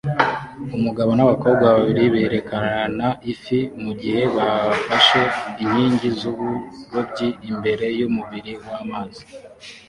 [0.77, 5.21] Umugabo nabakobwa babiri berekana ifi mugihe bafashe
[5.63, 9.23] inkingi zuburobyi imbere yumubiri wamazi